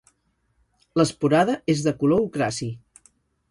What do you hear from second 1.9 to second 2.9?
color ocraci.